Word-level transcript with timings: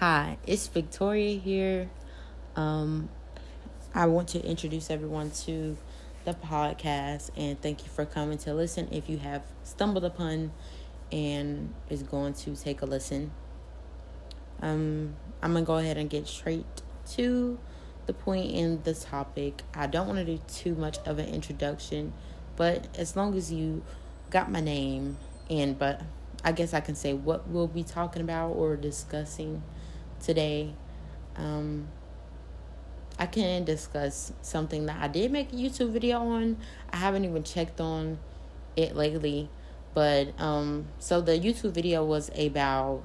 Hi, 0.00 0.38
it's 0.46 0.66
Victoria 0.66 1.38
here. 1.38 1.90
Um, 2.56 3.10
I 3.94 4.06
want 4.06 4.28
to 4.28 4.42
introduce 4.42 4.88
everyone 4.88 5.30
to 5.44 5.76
the 6.24 6.32
podcast 6.32 7.28
and 7.36 7.60
thank 7.60 7.82
you 7.82 7.90
for 7.90 8.06
coming 8.06 8.38
to 8.38 8.54
listen. 8.54 8.88
If 8.90 9.10
you 9.10 9.18
have 9.18 9.42
stumbled 9.62 10.06
upon 10.06 10.52
and 11.12 11.74
is 11.90 12.02
going 12.02 12.32
to 12.32 12.56
take 12.56 12.80
a 12.80 12.86
listen, 12.86 13.30
um, 14.62 15.16
I'm 15.42 15.52
gonna 15.52 15.66
go 15.66 15.76
ahead 15.76 15.98
and 15.98 16.08
get 16.08 16.26
straight 16.26 16.64
to 17.10 17.58
the 18.06 18.14
point 18.14 18.52
in 18.52 18.82
the 18.84 18.94
topic. 18.94 19.64
I 19.74 19.86
don't 19.86 20.06
want 20.06 20.20
to 20.20 20.24
do 20.24 20.40
too 20.48 20.76
much 20.76 20.96
of 21.04 21.18
an 21.18 21.28
introduction, 21.28 22.14
but 22.56 22.88
as 22.96 23.16
long 23.16 23.34
as 23.34 23.52
you 23.52 23.82
got 24.30 24.50
my 24.50 24.60
name 24.60 25.18
and 25.50 25.78
but 25.78 26.00
I 26.42 26.52
guess 26.52 26.72
I 26.72 26.80
can 26.80 26.94
say 26.94 27.12
what 27.12 27.48
we'll 27.48 27.66
be 27.66 27.84
talking 27.84 28.22
about 28.22 28.52
or 28.52 28.76
discussing 28.76 29.62
today. 30.20 30.74
Um, 31.36 31.88
I 33.18 33.26
can 33.26 33.64
discuss 33.64 34.32
something 34.40 34.86
that 34.86 34.96
I 35.00 35.08
did 35.08 35.30
make 35.30 35.52
a 35.52 35.56
YouTube 35.56 35.90
video 35.90 36.20
on. 36.20 36.56
I 36.90 36.96
haven't 36.96 37.24
even 37.24 37.44
checked 37.44 37.80
on 37.80 38.18
it 38.76 38.96
lately, 38.96 39.50
but 39.94 40.40
um, 40.40 40.86
so 40.98 41.20
the 41.20 41.38
YouTube 41.38 41.72
video 41.72 42.04
was 42.04 42.30
about 42.36 43.02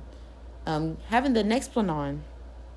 um 0.66 0.98
having 1.10 1.34
the 1.34 1.44
Nexplanon, 1.44 2.20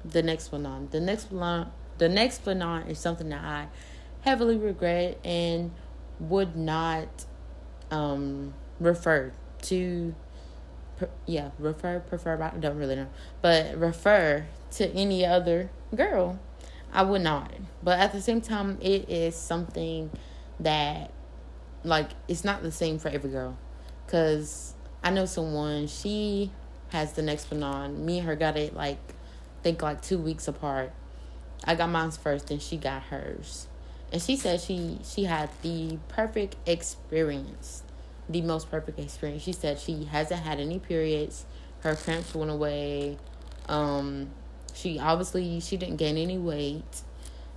the 0.05 0.23
Nexplanon, 0.23 0.91
the 0.91 0.99
Nexplanon, 0.99 1.69
the 1.99 2.09
Nexplanon 2.09 2.89
is 2.89 2.99
something 2.99 3.29
that 3.29 3.45
I 3.45 3.69
heavily 4.23 4.57
regret 4.57 5.19
and 5.25 5.71
would 6.19 6.57
not 6.57 7.25
um 7.91 8.55
refer 8.81 9.33
to 9.63 10.15
yeah, 11.27 11.51
refer, 11.59 12.01
prefer, 12.01 12.41
I 12.43 12.59
don't 12.59 12.77
really 12.77 12.97
know, 12.97 13.09
but 13.43 13.77
refer 13.77 14.47
to 14.73 14.89
any 14.93 15.25
other 15.25 15.71
girl. 15.95 16.39
I 16.93 17.03
would 17.03 17.23
not. 17.23 17.53
But 17.83 17.99
at 17.99 18.13
the 18.13 18.21
same 18.21 18.41
time, 18.41 18.79
it 18.81 19.09
is 19.11 19.35
something 19.35 20.11
that, 20.61 21.11
like, 21.85 22.11
it's 22.27 22.45
not 22.45 22.63
the 22.63 22.73
same 22.73 22.99
for 22.99 23.09
every 23.09 23.31
girl. 23.31 23.57
Because 24.07 24.75
I 25.03 25.11
know 25.11 25.27
someone, 25.27 25.87
she 25.87 26.51
has 26.91 27.13
the 27.13 27.23
Nexplanon. 27.23 27.99
Me 27.99 28.19
and 28.19 28.27
her 28.27 28.37
got 28.37 28.57
it, 28.57 28.75
like, 28.75 28.99
think 29.63 29.83
like 29.83 30.01
two 30.01 30.19
weeks 30.19 30.49
apart. 30.49 30.93
I 31.65 31.75
got 31.75 31.91
mine 31.91 32.11
first, 32.13 32.51
and 32.51 32.63
she 32.63 32.77
got 32.77 33.03
hers. 33.05 33.67
And 34.11 34.23
she 34.23 34.37
said 34.37 34.61
she 34.61 34.99
she 35.05 35.25
had 35.25 35.51
the 35.61 35.99
perfect 36.09 36.57
experience 36.67 37.83
the 38.29 38.43
most 38.43 38.71
perfect 38.71 38.99
experience. 38.99 39.43
She 39.43 39.53
said 39.53 39.79
she 39.79 40.05
hasn't 40.05 40.41
had 40.41 40.61
any 40.61 40.79
periods. 40.79 41.45
Her 41.81 41.95
cramps 41.95 42.35
went 42.35 42.51
away. 42.51 43.19
Um, 43.69 44.31
she 44.75 44.99
obviously 44.99 45.61
she 45.61 45.77
didn't 45.77 45.97
gain 45.97 46.17
any 46.17 46.39
weight. 46.39 47.03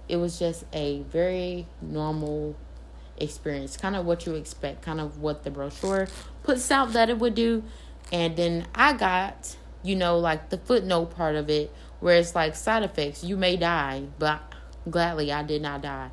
It 0.07 0.17
was 0.17 0.39
just 0.39 0.65
a 0.73 1.01
very 1.03 1.67
normal 1.81 2.55
experience, 3.17 3.77
kind 3.77 3.95
of 3.95 4.05
what 4.05 4.25
you 4.25 4.35
expect, 4.35 4.81
kind 4.81 4.99
of 4.99 5.19
what 5.19 5.43
the 5.43 5.51
brochure 5.51 6.07
puts 6.43 6.69
out 6.71 6.93
that 6.93 7.09
it 7.09 7.19
would 7.19 7.35
do. 7.35 7.63
And 8.11 8.35
then 8.35 8.67
I 8.75 8.93
got, 8.93 9.55
you 9.83 9.95
know, 9.95 10.17
like 10.17 10.49
the 10.49 10.57
footnote 10.57 11.15
part 11.15 11.35
of 11.35 11.49
it, 11.49 11.73
where 11.99 12.17
it's 12.17 12.35
like 12.35 12.55
side 12.55 12.83
effects. 12.83 13.23
You 13.23 13.37
may 13.37 13.55
die, 13.57 14.03
but 14.19 14.41
gladly 14.89 15.31
I 15.31 15.43
did 15.43 15.61
not 15.61 15.81
die. 15.81 16.11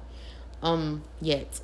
Um, 0.62 1.02
yet. 1.20 1.60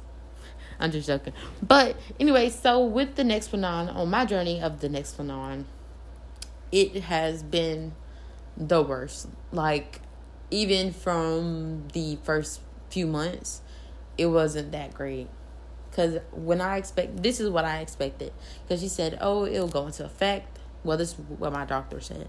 I'm 0.78 0.90
just 0.90 1.06
joking. 1.06 1.32
But 1.62 1.96
anyway, 2.18 2.50
so 2.50 2.84
with 2.84 3.14
the 3.16 3.22
Nexplanon, 3.22 3.94
on 3.94 4.04
on 4.04 4.10
my 4.10 4.24
journey 4.24 4.60
of 4.60 4.80
the 4.80 4.88
Nexplanon, 4.88 5.64
it 6.70 7.04
has 7.04 7.42
been 7.42 7.94
the 8.56 8.82
worst. 8.82 9.28
Like, 9.52 10.00
even 10.50 10.92
from 10.92 11.88
the 11.92 12.18
first 12.22 12.60
few 12.90 13.06
months, 13.06 13.62
it 14.18 14.26
wasn't 14.26 14.72
that 14.72 14.94
great. 14.94 15.28
Because 15.90 16.18
when 16.32 16.60
I 16.60 16.76
expect, 16.76 17.22
this 17.22 17.40
is 17.40 17.48
what 17.48 17.64
I 17.64 17.78
expected. 17.78 18.32
Because 18.62 18.80
she 18.80 18.88
said, 18.88 19.18
oh, 19.20 19.46
it'll 19.46 19.68
go 19.68 19.86
into 19.86 20.04
effect. 20.04 20.58
Well, 20.82 20.98
this 20.98 21.10
is 21.10 21.18
what 21.38 21.52
my 21.52 21.64
doctor 21.64 22.00
said. 22.00 22.28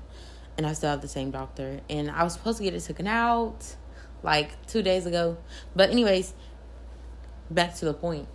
And 0.57 0.65
I 0.65 0.73
still 0.73 0.91
have 0.91 1.01
the 1.01 1.07
same 1.07 1.31
doctor. 1.31 1.81
And 1.89 2.09
I 2.09 2.23
was 2.23 2.33
supposed 2.33 2.59
to 2.59 2.63
get 2.63 2.73
it 2.73 2.81
taken 2.81 3.07
out 3.07 3.75
like 4.23 4.65
two 4.67 4.81
days 4.81 5.05
ago. 5.05 5.37
But, 5.75 5.89
anyways, 5.89 6.33
back 7.49 7.75
to 7.75 7.85
the 7.85 7.93
point. 7.93 8.27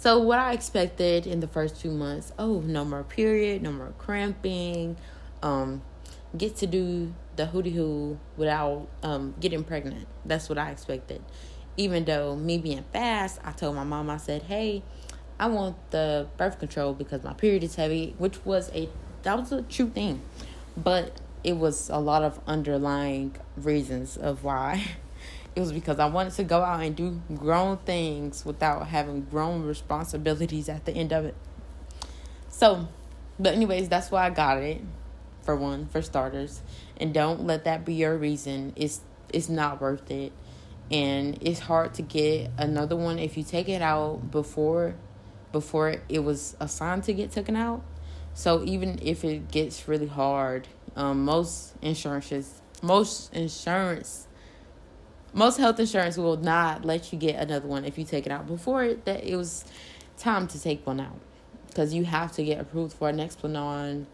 So 0.00 0.18
what 0.18 0.38
I 0.38 0.54
expected 0.54 1.26
in 1.26 1.40
the 1.40 1.46
first 1.46 1.78
two 1.78 1.90
months, 1.90 2.32
oh, 2.38 2.60
no 2.60 2.86
more 2.86 3.02
period, 3.02 3.60
no 3.60 3.70
more 3.70 3.92
cramping, 3.98 4.96
um, 5.42 5.82
get 6.34 6.56
to 6.56 6.66
do 6.66 7.12
the 7.36 7.44
hootie 7.44 7.74
hoo 7.74 8.18
without 8.38 8.88
um 9.02 9.34
getting 9.40 9.62
pregnant. 9.62 10.08
That's 10.24 10.48
what 10.48 10.56
I 10.56 10.70
expected. 10.70 11.22
Even 11.76 12.06
though 12.06 12.34
me 12.34 12.56
being 12.56 12.82
fast, 12.94 13.40
I 13.44 13.52
told 13.52 13.76
my 13.76 13.84
mom, 13.84 14.08
I 14.08 14.16
said, 14.16 14.44
Hey, 14.44 14.82
I 15.38 15.48
want 15.48 15.76
the 15.90 16.28
birth 16.38 16.58
control 16.58 16.94
because 16.94 17.22
my 17.22 17.34
period 17.34 17.62
is 17.62 17.74
heavy, 17.74 18.14
which 18.16 18.42
was 18.46 18.70
a 18.72 18.88
that 19.24 19.38
was 19.38 19.52
a 19.52 19.60
true 19.60 19.90
thing. 19.90 20.22
But 20.78 21.20
it 21.44 21.58
was 21.58 21.90
a 21.90 21.98
lot 21.98 22.22
of 22.22 22.40
underlying 22.46 23.36
reasons 23.54 24.16
of 24.16 24.44
why 24.44 24.82
It 25.56 25.60
was 25.60 25.72
because 25.72 25.98
I 25.98 26.06
wanted 26.06 26.32
to 26.34 26.44
go 26.44 26.62
out 26.62 26.80
and 26.80 26.94
do 26.94 27.20
grown 27.34 27.78
things 27.78 28.44
without 28.44 28.86
having 28.86 29.22
grown 29.22 29.62
responsibilities 29.62 30.68
at 30.68 30.84
the 30.84 30.92
end 30.92 31.12
of 31.12 31.24
it. 31.24 31.34
So, 32.48 32.88
but 33.38 33.54
anyways, 33.54 33.88
that's 33.88 34.10
why 34.10 34.26
I 34.26 34.30
got 34.30 34.58
it. 34.58 34.80
For 35.42 35.56
one, 35.56 35.86
for 35.86 36.02
starters, 36.02 36.60
and 36.98 37.14
don't 37.14 37.46
let 37.46 37.64
that 37.64 37.86
be 37.86 37.94
your 37.94 38.16
reason. 38.16 38.74
It's 38.76 39.00
it's 39.32 39.48
not 39.48 39.80
worth 39.80 40.10
it, 40.10 40.32
and 40.90 41.38
it's 41.40 41.60
hard 41.60 41.94
to 41.94 42.02
get 42.02 42.50
another 42.58 42.94
one 42.94 43.18
if 43.18 43.38
you 43.38 43.42
take 43.42 43.68
it 43.68 43.80
out 43.80 44.30
before 44.30 44.94
before 45.50 45.96
it 46.10 46.20
was 46.20 46.56
assigned 46.60 47.04
to 47.04 47.14
get 47.14 47.32
taken 47.32 47.56
out. 47.56 47.82
So 48.34 48.62
even 48.64 48.98
if 49.02 49.24
it 49.24 49.50
gets 49.50 49.88
really 49.88 50.06
hard, 50.06 50.68
um, 50.94 51.24
most 51.24 51.74
insurances 51.80 52.60
most 52.82 53.32
insurance 53.34 54.26
most 55.32 55.58
health 55.58 55.78
insurance 55.78 56.16
will 56.16 56.36
not 56.36 56.84
let 56.84 57.12
you 57.12 57.18
get 57.18 57.36
another 57.36 57.66
one 57.66 57.84
if 57.84 57.98
you 57.98 58.04
take 58.04 58.26
it 58.26 58.32
out 58.32 58.46
before 58.46 58.84
it, 58.84 59.04
that 59.04 59.24
it 59.24 59.36
was 59.36 59.64
time 60.18 60.46
to 60.48 60.60
take 60.60 60.86
one 60.86 61.00
out 61.00 61.18
because 61.68 61.94
you 61.94 62.04
have 62.04 62.32
to 62.32 62.44
get 62.44 62.60
approved 62.60 62.94
for 62.94 63.08
an 63.08 63.18
Nexplanon. 63.18 64.06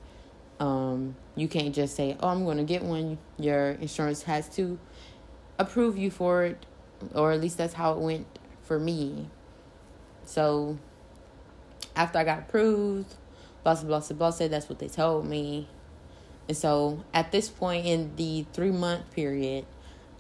Um, 0.61 1.17
you 1.35 1.49
can't 1.49 1.75
just 1.75 1.97
say, 1.97 2.17
"Oh, 2.21 2.29
I'm 2.29 2.45
going 2.45 2.59
to 2.59 2.65
get 2.65 2.83
one." 2.83 3.19
Your 3.39 3.73
insurance 3.73 4.23
has 4.23 4.49
to 4.57 4.79
approve 5.59 5.99
you 5.99 6.11
for 6.11 6.45
it, 6.45 6.67
or 7.15 7.33
at 7.33 7.41
least 7.41 7.59
that's 7.59 7.75
how 7.75 7.93
it 7.93 7.99
went 7.99 8.27
for 8.63 8.79
me. 8.79 9.29
So 10.25 10.79
after 11.95 12.19
I 12.19 12.25
got 12.25 12.41
approved, 12.41 13.15
blah 13.65 13.75
blah 13.75 14.01
blah 14.01 14.17
blah 14.17 14.31
said 14.31 14.51
that's 14.51 14.69
what 14.69 14.79
they 14.79 14.89
told 14.89 15.27
me, 15.27 15.69
and 16.49 16.57
so 16.57 17.05
at 17.13 17.33
this 17.33 17.49
point 17.49 17.87
in 17.87 18.17
the 18.17 18.47
three 18.53 18.71
month 18.71 19.11
period, 19.13 19.67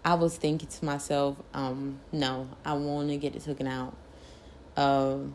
I 0.07 0.15
was 0.15 0.37
thinking 0.37 0.69
to 0.69 0.85
myself, 0.85 1.37
um, 1.53 1.99
no, 2.13 2.49
I 2.65 2.75
want 2.75 3.09
to 3.09 3.17
get 3.17 3.35
it 3.35 3.43
taken 3.43 3.67
out. 3.67 3.97
Um, 4.77 5.35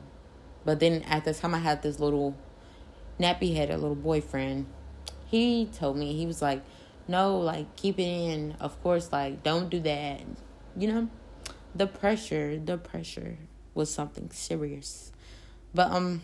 but 0.64 0.80
then 0.80 1.02
at 1.02 1.26
the 1.26 1.34
time 1.34 1.54
I 1.54 1.58
had 1.58 1.82
this 1.82 2.00
little 2.00 2.38
nappy 3.20 3.54
headed 3.54 3.82
little 3.82 3.96
boyfriend, 3.96 4.68
he 5.26 5.66
told 5.66 5.98
me, 5.98 6.14
he 6.14 6.26
was 6.26 6.42
like, 6.42 6.64
no, 7.06 7.38
like 7.38 7.76
keep 7.76 8.00
it 8.00 8.04
in. 8.04 8.56
Of 8.62 8.82
course, 8.82 9.12
like 9.12 9.44
don't 9.44 9.70
do 9.70 9.82
that. 9.82 10.22
You 10.78 10.88
know, 10.88 11.10
the 11.76 11.86
pressure, 11.86 12.58
the 12.58 12.78
pressure 12.78 13.38
was 13.74 13.94
something 13.94 14.30
serious. 14.32 15.12
But 15.76 15.92
um, 15.92 16.22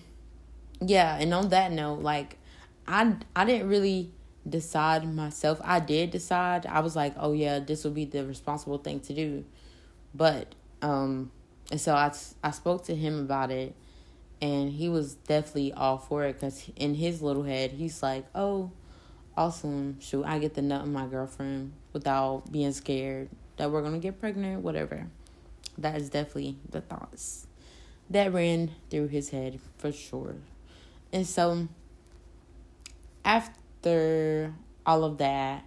yeah. 0.80 1.18
And 1.18 1.34
on 1.34 1.50
that 1.50 1.74
note, 1.74 2.00
like 2.00 2.38
I 2.88 3.14
I 3.36 3.44
didn't 3.44 3.68
really 3.68 4.12
decide 4.50 5.14
myself. 5.14 5.60
I 5.64 5.80
did 5.80 6.12
decide. 6.12 6.66
I 6.66 6.80
was 6.80 6.96
like, 6.96 7.14
oh 7.18 7.34
yeah, 7.34 7.60
this 7.60 7.84
will 7.84 7.92
be 7.92 8.06
the 8.06 8.26
responsible 8.26 8.78
thing 8.78 9.00
to 9.02 9.14
do. 9.14 9.46
But 10.14 10.56
um 10.82 11.32
and 11.72 11.80
so 11.82 11.94
I 11.94 12.12
I 12.44 12.52
spoke 12.52 12.86
to 12.86 12.96
him 12.96 13.20
about 13.20 13.52
it 13.52 13.76
and 14.42 14.72
he 14.72 14.90
was 14.90 15.16
definitely 15.16 15.74
all 15.74 15.98
for 15.98 16.24
it 16.26 16.40
cuz 16.40 16.70
in 16.76 16.96
his 16.96 17.22
little 17.22 17.44
head, 17.44 17.72
he's 17.72 18.02
like, 18.04 18.26
"Oh, 18.36 18.72
awesome. 19.36 20.00
Shoot, 20.00 20.26
I 20.26 20.40
get 20.40 20.54
the 20.54 20.62
nut 20.62 20.82
of 20.82 20.90
my 20.90 21.08
girlfriend 21.08 21.74
without 21.94 22.52
being 22.52 22.72
scared 22.72 23.30
that 23.58 23.72
we're 23.72 23.82
going 23.82 23.94
to 23.94 24.00
get 24.00 24.20
pregnant, 24.20 24.64
whatever." 24.64 25.08
That 25.78 26.00
is 26.00 26.10
definitely 26.10 26.58
the 26.70 26.82
thoughts 26.82 27.48
that 28.10 28.34
ran 28.34 28.72
through 28.90 29.08
his 29.08 29.30
head 29.30 29.60
for 29.78 29.92
sure. 29.92 30.36
And 31.12 31.26
so 31.26 31.68
after 33.26 33.60
after 33.78 34.54
all 34.86 35.04
of 35.04 35.18
that, 35.20 35.64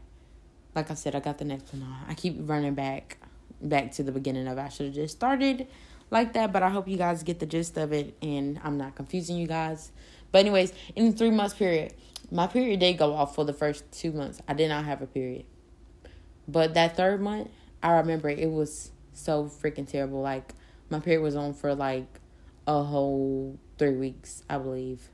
like 0.74 0.90
I 0.90 0.94
said, 0.94 1.14
I 1.14 1.20
got 1.20 1.38
the 1.38 1.44
Nexplanon. 1.44 1.94
I 2.08 2.14
keep 2.14 2.36
running 2.40 2.74
back 2.74 3.18
back 3.62 3.92
to 3.92 4.02
the 4.02 4.12
beginning 4.12 4.48
of. 4.48 4.58
I 4.58 4.68
should 4.68 4.86
have 4.86 4.94
just 4.94 5.16
started 5.16 5.66
like 6.10 6.32
that, 6.32 6.52
but 6.52 6.62
I 6.62 6.70
hope 6.70 6.88
you 6.88 6.96
guys 6.96 7.22
get 7.22 7.38
the 7.38 7.46
gist 7.46 7.76
of 7.76 7.92
it 7.92 8.16
and 8.22 8.60
I'm 8.64 8.78
not 8.78 8.94
confusing 8.94 9.36
you 9.36 9.46
guys. 9.46 9.92
But 10.32 10.40
anyways, 10.40 10.72
in 10.96 11.10
the 11.10 11.16
three 11.16 11.30
months 11.30 11.54
period, 11.54 11.94
my 12.30 12.46
period 12.46 12.80
did 12.80 12.98
go 12.98 13.14
off 13.14 13.34
for 13.34 13.44
the 13.44 13.52
first 13.52 13.84
two 13.92 14.12
months. 14.12 14.40
I 14.48 14.54
did 14.54 14.68
not 14.68 14.84
have 14.84 15.02
a 15.02 15.06
period. 15.06 15.44
But 16.48 16.74
that 16.74 16.96
third 16.96 17.20
month, 17.20 17.50
I 17.82 17.92
remember 17.92 18.28
it 18.28 18.50
was 18.50 18.90
so 19.12 19.44
freaking 19.44 19.88
terrible. 19.88 20.20
Like 20.20 20.54
my 20.88 21.00
period 21.00 21.22
was 21.22 21.36
on 21.36 21.54
for 21.54 21.74
like 21.74 22.20
a 22.66 22.82
whole 22.82 23.58
three 23.78 23.96
weeks, 23.96 24.42
I 24.48 24.58
believe. 24.58 25.10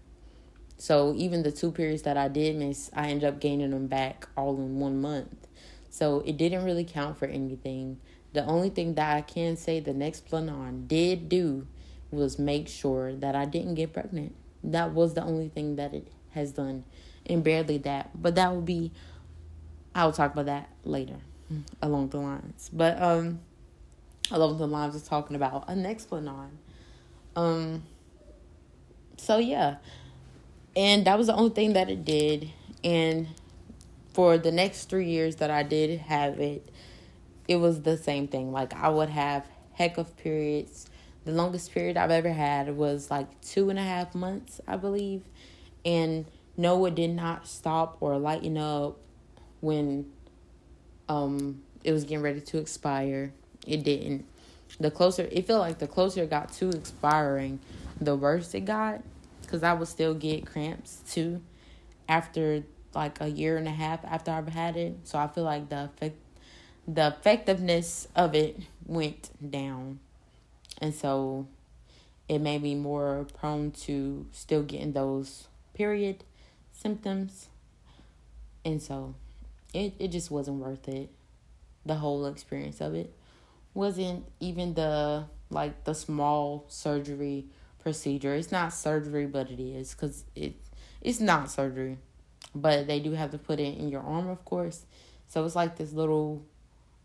So 0.79 1.15
even 1.17 1.43
the 1.43 1.53
two 1.53 1.73
periods 1.73 2.03
that 2.03 2.17
I 2.17 2.29
did 2.29 2.57
miss, 2.57 2.91
I 2.95 3.09
ended 3.09 3.25
up 3.25 3.41
gaining 3.41 3.71
them 3.71 3.87
back 3.87 4.29
all 4.37 4.57
in 4.57 4.79
one 4.79 5.01
month. 5.01 5.47
So 5.89 6.23
it 6.27 6.37
didn't 6.37 6.65
really 6.65 6.85
count 6.85 7.19
for 7.19 7.27
anything. 7.27 7.99
The 8.33 8.45
only 8.45 8.69
thing 8.69 8.95
that 8.95 9.17
I 9.17 9.23
can 9.23 9.57
say 9.57 9.81
the 9.81 9.93
Nexplanon 9.93 10.87
did 10.87 11.29
do 11.29 11.67
was 12.11 12.39
make 12.39 12.69
sure 12.69 13.15
that 13.15 13.35
I 13.35 13.47
didn't 13.47 13.75
get 13.75 13.93
pregnant. 13.93 14.35
That 14.63 14.93
was 14.93 15.15
the 15.15 15.23
only 15.23 15.49
thing 15.49 15.77
that 15.77 15.95
it 15.95 16.09
has 16.31 16.53
done, 16.53 16.85
and 17.25 17.43
barely 17.43 17.79
that. 17.79 18.11
But 18.21 18.35
that 18.35 18.53
will 18.53 18.61
be, 18.63 18.93
I'll 19.95 20.13
talk 20.13 20.33
about 20.33 20.47
that 20.47 20.69
later 20.85 21.17
along 21.81 22.11
the 22.11 22.19
lines. 22.19 22.69
But 22.73 23.01
um, 23.01 23.41
along 24.31 24.59
the 24.59 24.67
lines 24.67 24.95
of 24.95 25.05
talking 25.05 25.37
about 25.37 25.65
a 25.69 25.73
Nexplanon. 25.73 26.51
Um, 27.35 27.85
so 29.17 29.39
yeah, 29.39 29.77
and 30.77 31.07
that 31.07 31.17
was 31.17 31.29
the 31.29 31.35
only 31.35 31.51
thing 31.51 31.73
that 31.73 31.89
it 31.89 32.05
did. 32.05 32.51
And 32.85 33.29
for 34.13 34.37
the 34.39 34.53
next 34.53 34.91
three 34.91 35.09
years 35.09 35.37
that 35.37 35.51
I 35.51 35.63
did 35.63 35.99
have 36.01 36.39
it, 36.39 36.69
it 37.49 37.57
was 37.57 37.83
the 37.83 37.97
same 37.97 38.29
thing. 38.29 38.53
Like 38.53 38.75
I 38.75 38.91
would 38.91 39.09
have 39.09 39.47
heck 39.73 39.97
of 39.97 40.17
periods. 40.19 40.89
The 41.25 41.33
longest 41.33 41.73
period 41.73 41.97
I've 41.97 42.11
ever 42.11 42.33
had 42.33 42.77
was 42.77 43.11
like 43.11 43.41
two 43.41 43.71
and 43.71 43.79
a 43.79 43.83
half 43.83 44.15
months, 44.15 44.61
I 44.69 44.77
believe. 44.77 45.23
And 45.85 46.27
no, 46.57 46.85
it 46.87 46.95
did 46.95 47.11
not 47.11 47.49
stop 47.49 47.97
or 48.01 48.19
lighten 48.19 48.59
up 48.59 48.99
when 49.61 50.13
um 51.09 51.63
it 51.85 51.93
was 51.93 52.05
getting 52.05 52.23
ready 52.23 52.41
to 52.41 52.59
expire. 52.59 53.33
It 53.67 53.83
didn't. 53.83 54.27
The 54.79 54.91
closer 54.91 55.29
it 55.31 55.47
felt 55.47 55.61
like 55.61 55.79
the 55.79 55.87
closer 55.87 56.25
it 56.25 56.31
got 56.31 56.53
to 56.55 56.69
expiring, 56.71 57.61
the 58.01 58.15
worse 58.15 58.53
it 58.55 58.67
got. 58.67 59.03
Cause 59.47 59.63
I 59.63 59.73
would 59.75 59.89
still 59.89 60.15
get 60.15 60.45
cramps 60.45 61.03
too, 61.09 61.41
after 62.09 62.65
like 62.95 63.21
a 63.21 63.29
year 63.29 63.57
and 63.57 63.69
a 63.69 63.73
half 63.73 64.05
after 64.05 64.31
I've 64.33 64.49
had 64.49 64.77
it. 64.77 64.97
So 65.05 65.19
I 65.19 65.29
feel 65.29 65.45
like 65.45 65.69
the 65.69 65.85
effect, 65.85 66.17
the 66.89 67.09
effectiveness 67.09 68.09
of 68.17 68.35
it 68.35 68.59
went 68.87 69.31
down, 69.51 70.01
and 70.81 70.95
so 70.95 71.47
it 72.29 72.41
made 72.41 72.63
me 72.63 72.75
more 72.75 73.27
prone 73.39 73.71
to 73.71 74.27
still 74.33 74.63
getting 74.63 74.93
those 74.93 75.47
period 75.75 76.25
symptoms, 76.73 77.49
and 78.65 78.83
so 78.83 79.15
it 79.73 79.95
it 79.99 80.09
just 80.09 80.31
wasn't 80.31 80.59
worth 80.59 80.89
it. 80.89 81.11
The 81.85 81.95
whole 81.95 82.27
experience 82.27 82.81
of 82.81 82.95
it 82.95 83.13
wasn't 83.75 84.25
even 84.41 84.75
the 84.75 85.27
like 85.51 85.85
the 85.85 85.95
small 85.95 86.65
surgery 86.69 87.47
procedure. 87.87 88.35
It's 88.35 88.51
not 88.51 88.73
surgery, 88.73 89.27
but 89.27 89.49
it 89.49 89.61
is 89.61 89.95
because 89.95 90.25
it 90.35 90.55
it's 91.01 91.21
not 91.21 91.53
surgery, 91.53 91.99
but 92.53 92.89
they 92.89 92.99
do 92.99 93.13
have 93.13 93.31
to 93.31 93.39
put 93.39 93.61
it 93.61 93.79
in 93.79 93.89
your 93.89 94.01
arm, 94.01 94.29
of 94.29 94.45
course. 94.45 94.85
So 95.29 95.45
it's 95.45 95.55
like 95.55 95.77
this 95.77 95.93
little 95.93 96.43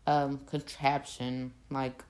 um 0.08 0.40
contraption, 0.48 1.54
like 1.70 2.04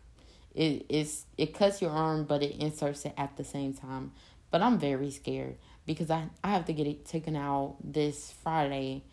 it 0.55 0.85
is 0.87 1.25
it 1.37 1.53
cuts 1.53 1.81
your 1.81 1.91
arm, 1.91 2.23
but 2.23 2.43
it 2.43 2.61
inserts 2.61 3.03
it 3.03 3.13
at 3.17 3.35
the 3.35 3.43
same 3.43 3.73
time. 3.73 4.13
But 4.51 4.61
I'm 4.61 4.79
very 4.79 5.11
scared 5.11 5.57
because 5.85 6.09
I 6.09 6.29
I 6.41 6.51
have 6.51 6.63
to 6.67 6.73
get 6.73 6.87
it 6.87 7.03
taken 7.03 7.35
out 7.35 7.75
this 7.83 8.31
Friday 8.41 9.03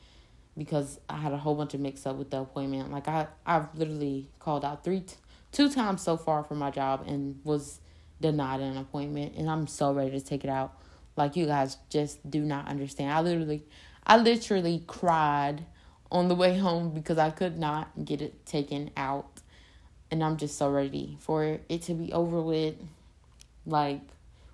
because 0.57 1.01
I 1.09 1.17
had 1.17 1.33
a 1.33 1.39
whole 1.39 1.57
bunch 1.57 1.75
of 1.75 1.81
mix 1.81 2.07
up 2.07 2.15
with 2.15 2.31
the 2.31 2.43
appointment. 2.43 2.93
Like 2.93 3.09
I 3.09 3.27
I've 3.45 3.75
literally 3.75 4.29
called 4.39 4.65
out 4.65 4.85
three. 4.85 5.03
Two 5.51 5.69
times 5.69 6.01
so 6.03 6.17
far 6.17 6.45
for 6.45 6.55
my 6.55 6.71
job 6.71 7.03
and 7.09 7.41
was 7.43 7.81
denied 8.21 8.61
an 8.61 8.77
appointment 8.77 9.35
and 9.37 9.49
I'm 9.49 9.67
so 9.67 9.93
ready 9.93 10.11
to 10.11 10.21
take 10.21 10.45
it 10.45 10.51
out. 10.51 10.75
Like 11.17 11.37
you 11.37 11.47
guys 11.47 11.77
just 11.91 12.29
do 12.29 12.43
not 12.43 12.69
understand. 12.69 13.13
I 13.13 13.21
literally 13.21 13.65
I 14.07 14.17
literally 14.17 14.83
cried 14.87 15.65
on 16.11 16.29
the 16.29 16.35
way 16.35 16.57
home 16.57 16.91
because 16.91 17.19
I 17.19 17.31
could 17.31 17.59
not 17.59 18.05
get 18.05 18.23
it 18.23 18.47
taken 18.47 18.91
out. 18.97 19.41
And 20.11 20.25
I'm 20.25 20.39
just 20.39 20.57
so 20.57 20.71
ready 20.71 21.19
for 21.21 21.59
it 21.69 21.83
to 21.83 21.95
be 21.95 22.13
over 22.13 22.41
with. 22.41 22.77
Like 23.67 24.01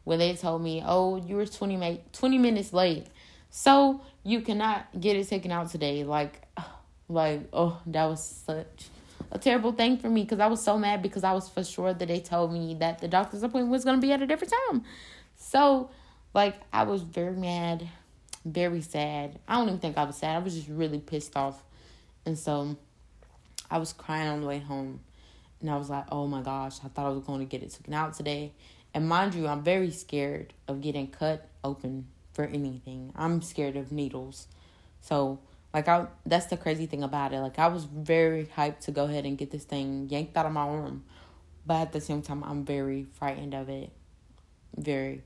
when 0.02 0.18
they 0.18 0.34
told 0.34 0.62
me, 0.62 0.82
"Oh, 0.84 1.16
you 1.16 1.36
were 1.36 1.46
20 1.46 1.76
ma- 1.76 2.02
20 2.12 2.38
minutes 2.38 2.72
late." 2.72 3.06
So, 3.50 4.00
you 4.24 4.40
cannot 4.40 5.00
get 5.00 5.16
it 5.16 5.28
taken 5.28 5.52
out 5.52 5.70
today. 5.70 6.02
Like 6.02 6.42
like 7.08 7.42
oh, 7.52 7.80
that 7.86 8.06
was 8.06 8.24
such 8.24 8.88
a 9.34 9.38
terrible 9.38 9.72
thing 9.72 9.98
for 9.98 10.08
me 10.08 10.22
because 10.22 10.38
I 10.38 10.46
was 10.46 10.62
so 10.62 10.78
mad 10.78 11.02
because 11.02 11.24
I 11.24 11.32
was 11.32 11.48
for 11.48 11.64
sure 11.64 11.92
that 11.92 12.06
they 12.06 12.20
told 12.20 12.52
me 12.52 12.74
that 12.76 13.00
the 13.00 13.08
doctor's 13.08 13.42
appointment 13.42 13.72
was 13.72 13.84
going 13.84 14.00
to 14.00 14.06
be 14.06 14.12
at 14.12 14.22
a 14.22 14.26
different 14.26 14.54
time. 14.68 14.84
So, 15.36 15.90
like, 16.32 16.54
I 16.72 16.84
was 16.84 17.02
very 17.02 17.34
mad, 17.34 17.88
very 18.44 18.80
sad. 18.80 19.40
I 19.48 19.56
don't 19.56 19.66
even 19.66 19.80
think 19.80 19.98
I 19.98 20.04
was 20.04 20.16
sad. 20.16 20.36
I 20.36 20.38
was 20.38 20.54
just 20.54 20.68
really 20.68 21.00
pissed 21.00 21.36
off. 21.36 21.62
And 22.24 22.38
so, 22.38 22.76
I 23.70 23.78
was 23.78 23.92
crying 23.92 24.28
on 24.28 24.40
the 24.40 24.46
way 24.46 24.60
home. 24.60 25.00
And 25.60 25.68
I 25.68 25.76
was 25.76 25.90
like, 25.90 26.04
oh 26.12 26.26
my 26.28 26.42
gosh, 26.42 26.76
I 26.84 26.88
thought 26.88 27.06
I 27.06 27.10
was 27.10 27.24
going 27.24 27.40
to 27.40 27.46
get 27.46 27.62
it 27.62 27.72
taken 27.72 27.92
out 27.92 28.14
today. 28.14 28.52
And 28.92 29.08
mind 29.08 29.34
you, 29.34 29.48
I'm 29.48 29.64
very 29.64 29.90
scared 29.90 30.52
of 30.68 30.80
getting 30.80 31.08
cut 31.08 31.48
open 31.64 32.06
for 32.32 32.44
anything. 32.44 33.12
I'm 33.16 33.42
scared 33.42 33.76
of 33.76 33.90
needles. 33.90 34.46
So, 35.00 35.40
like 35.74 35.88
I 35.88 36.06
that's 36.24 36.46
the 36.46 36.56
crazy 36.56 36.86
thing 36.86 37.02
about 37.02 37.32
it. 37.32 37.40
Like 37.40 37.58
I 37.58 37.66
was 37.66 37.84
very 37.84 38.46
hyped 38.46 38.80
to 38.82 38.92
go 38.92 39.04
ahead 39.04 39.26
and 39.26 39.36
get 39.36 39.50
this 39.50 39.64
thing 39.64 40.08
yanked 40.08 40.36
out 40.36 40.46
of 40.46 40.52
my 40.52 40.62
arm. 40.62 41.04
But 41.66 41.80
at 41.80 41.92
the 41.92 42.00
same 42.00 42.22
time 42.22 42.44
I'm 42.44 42.64
very 42.64 43.06
frightened 43.14 43.54
of 43.54 43.68
it. 43.68 43.90
Very 44.76 45.24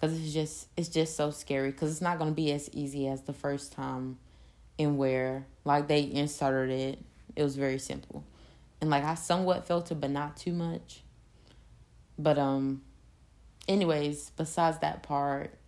cuz 0.00 0.12
it's 0.12 0.32
just 0.32 0.68
it's 0.76 0.88
just 0.88 1.16
so 1.16 1.32
scary 1.32 1.72
cuz 1.72 1.90
it's 1.90 2.00
not 2.00 2.18
going 2.18 2.30
to 2.30 2.34
be 2.34 2.52
as 2.52 2.70
easy 2.72 3.08
as 3.08 3.22
the 3.22 3.32
first 3.32 3.72
time 3.72 4.18
in 4.78 4.96
where 4.96 5.46
like 5.64 5.88
they 5.88 6.08
inserted 6.10 6.70
it. 6.70 7.04
It 7.34 7.42
was 7.42 7.56
very 7.56 7.80
simple. 7.80 8.22
And 8.80 8.90
like 8.90 9.02
I 9.02 9.16
somewhat 9.16 9.66
felt 9.66 9.90
it 9.90 10.00
but 10.00 10.10
not 10.10 10.36
too 10.36 10.52
much. 10.52 11.02
But 12.16 12.38
um 12.38 12.82
anyways, 13.66 14.30
besides 14.36 14.78
that 14.78 15.02
part, 15.02 15.58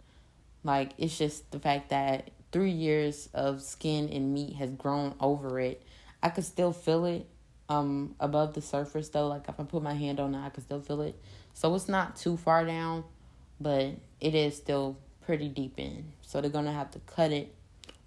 like 0.63 0.93
it's 0.99 1.19
just 1.19 1.51
the 1.51 1.59
fact 1.59 1.89
that 1.89 2.31
three 2.53 2.71
years 2.71 3.29
of 3.35 3.63
skin 3.63 4.09
and 4.09 4.35
meat 4.35 4.57
has 4.57 4.71
grown 4.71 5.15
over 5.21 5.61
it. 5.61 5.83
I 6.23 6.29
could 6.29 6.45
still 6.45 6.73
feel 6.73 7.05
it 7.07 7.27
um 7.69 8.15
above 8.19 8.55
the 8.55 8.61
surface 8.61 9.09
though. 9.09 9.29
Like 9.29 9.49
if 9.49 9.59
I 9.59 9.63
put 9.65 9.83
my 9.83 9.95
hand 9.95 10.21
on 10.21 10.35
it, 10.35 10.45
I 10.45 10.51
could 10.51 10.65
still 10.65 10.81
feel 10.81 11.03
it. 11.03 11.19
So 11.55 11.75
it's 11.75 11.89
not 11.89 12.17
too 12.17 12.37
far 12.37 12.65
down, 12.65 13.05
but 13.61 13.95
it 14.21 14.35
is 14.35 14.57
still 14.57 14.97
pretty 15.25 15.49
deep 15.49 15.79
in. 15.79 16.13
So 16.23 16.41
they're 16.41 16.51
gonna 16.51 16.73
have 16.73 16.91
to 16.93 16.99
cut 17.01 17.31
it 17.31 17.55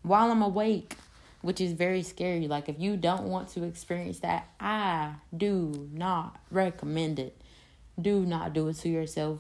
while 0.02 0.30
I'm 0.32 0.42
awake, 0.42 0.98
which 1.42 1.62
is 1.62 1.72
very 1.72 2.04
scary. 2.04 2.48
Like 2.48 2.70
if 2.70 2.80
you 2.80 2.98
don't 2.98 3.24
want 3.24 3.50
to 3.50 3.64
experience 3.64 4.20
that, 4.20 4.48
I 4.60 5.16
do 5.36 5.90
not 5.94 6.40
recommend 6.52 7.20
it. 7.20 7.42
Do 8.00 8.26
not 8.26 8.54
do 8.54 8.68
it 8.68 8.76
to 8.78 8.90
yourself. 8.90 9.40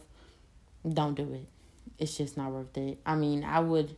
Don't 0.87 1.15
do 1.15 1.33
it. 1.33 1.47
It's 1.97 2.17
just 2.17 2.37
not 2.37 2.51
worth 2.51 2.77
it. 2.77 2.99
I 3.05 3.15
mean, 3.15 3.43
I 3.43 3.59
would 3.59 3.95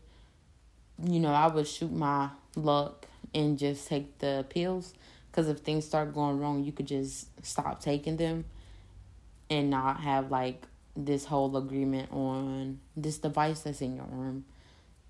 you 1.03 1.19
know, 1.19 1.31
I 1.31 1.47
would 1.47 1.67
shoot 1.67 1.91
my 1.91 2.29
luck 2.55 3.07
and 3.33 3.57
just 3.57 3.87
take 3.87 4.17
the 4.19 4.45
pills. 4.49 4.93
Because 5.29 5.49
if 5.49 5.59
things 5.59 5.85
start 5.85 6.13
going 6.13 6.39
wrong, 6.39 6.63
you 6.63 6.71
could 6.71 6.87
just 6.87 7.27
stop 7.45 7.81
taking 7.81 8.15
them 8.15 8.45
and 9.49 9.69
not 9.69 9.99
have 9.99 10.31
like 10.31 10.65
this 10.95 11.25
whole 11.25 11.55
agreement 11.57 12.09
on 12.11 12.79
this 12.95 13.17
device 13.17 13.61
that's 13.61 13.81
in 13.81 13.97
your 13.97 14.05
arm. 14.05 14.45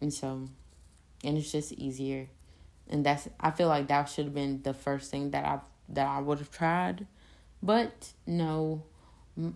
And 0.02 0.12
so, 0.12 0.50
and 1.24 1.38
it's 1.38 1.52
just 1.52 1.74
easier. 1.74 2.28
And 2.90 3.06
that's, 3.06 3.30
I 3.40 3.52
feel 3.52 3.68
like 3.68 3.88
that 3.88 4.06
should 4.06 4.26
have 4.26 4.34
been 4.34 4.62
the 4.64 4.74
first 4.74 5.12
thing 5.12 5.32
that 5.32 5.46
I 5.46 5.60
that 5.90 6.08
I 6.08 6.20
would 6.20 6.40
have 6.40 6.52
tried. 6.52 7.06
But 7.62 8.14
no, 8.26 8.84